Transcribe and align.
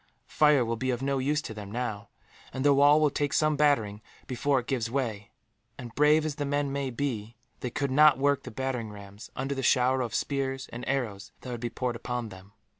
Fire 0.25 0.65
will 0.65 0.77
be 0.77 0.89
of 0.89 1.03
no 1.03 1.19
use 1.19 1.43
to 1.43 1.53
them, 1.53 1.71
now; 1.71 2.09
and 2.51 2.65
the 2.65 2.73
wall 2.73 2.99
will 2.99 3.11
take 3.11 3.33
some 3.33 3.55
battering 3.55 4.01
before 4.25 4.59
it 4.59 4.65
gives 4.65 4.89
way 4.89 5.29
and, 5.77 5.93
brave 5.93 6.25
as 6.25 6.37
the 6.37 6.43
men 6.45 6.71
may 6.71 6.89
be, 6.89 7.35
they 7.59 7.69
could 7.69 7.91
not 7.91 8.17
work 8.17 8.41
the 8.41 8.49
battering 8.49 8.89
rams 8.91 9.29
under 9.35 9.53
the 9.53 9.61
shower 9.61 10.01
of 10.01 10.15
spears 10.15 10.67
and 10.73 10.83
arrows 10.89 11.31
that 11.41 11.51
would 11.51 11.61
be 11.61 11.69
poured 11.69 11.95
upon 11.95 12.29
them. 12.29 12.51